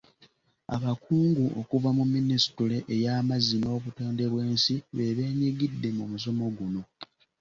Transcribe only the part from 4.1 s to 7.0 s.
bw’ensi be beenyigidde mu musomo guno.